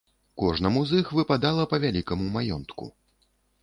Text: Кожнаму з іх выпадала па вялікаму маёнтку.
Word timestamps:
Кожнаму 0.43 0.81
з 0.93 1.03
іх 1.03 1.13
выпадала 1.19 1.69
па 1.75 1.81
вялікаму 1.87 2.35
маёнтку. 2.41 2.95